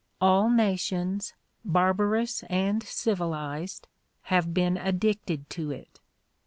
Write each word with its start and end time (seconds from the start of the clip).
All 0.19 0.49
nations, 0.49 1.35
barbarous 1.63 2.41
and 2.49 2.81
civilized, 2.81 3.87
have 4.23 4.51
been 4.51 4.75
addicted 4.77 5.47
to 5.51 5.69
it. 5.69 5.99